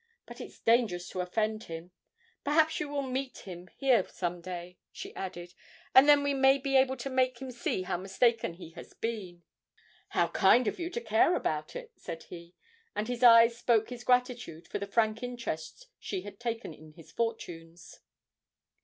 But 0.25 0.41
it's 0.41 0.57
dangerous 0.59 1.07
to 1.09 1.21
offend 1.21 1.65
him. 1.65 1.91
Perhaps 2.43 2.79
you 2.79 2.89
will 2.89 3.03
meet 3.03 3.37
him 3.43 3.67
here 3.77 4.03
some 4.09 4.41
day,' 4.41 4.79
she 4.91 5.13
added, 5.15 5.53
'and 5.93 6.09
then 6.09 6.23
we 6.23 6.33
may 6.33 6.57
be 6.57 6.75
able 6.75 6.97
to 6.97 7.09
make 7.11 7.37
him 7.37 7.51
see 7.51 7.83
how 7.83 7.97
mistaken 7.97 8.55
he 8.55 8.71
has 8.71 8.95
been.' 8.95 9.43
'How 10.09 10.29
kind 10.29 10.67
of 10.67 10.79
you 10.79 10.89
to 10.89 11.01
care 11.01 11.35
about 11.35 11.75
it!' 11.75 11.91
said 11.97 12.23
he, 12.23 12.55
and 12.95 13.07
his 13.07 13.21
eyes 13.21 13.55
spoke 13.55 13.91
his 13.91 14.03
gratitude 14.03 14.67
for 14.67 14.79
the 14.79 14.87
frank 14.87 15.21
interest 15.21 15.85
she 15.99 16.21
had 16.23 16.39
taken 16.39 16.73
in 16.73 16.93
his 16.93 17.11
fortunes. 17.11 17.99